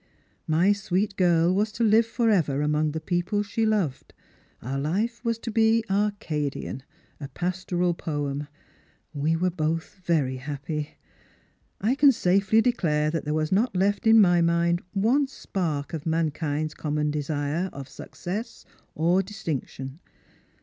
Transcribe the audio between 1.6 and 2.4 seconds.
to live for